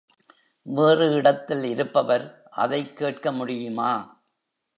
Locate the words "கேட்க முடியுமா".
2.97-4.21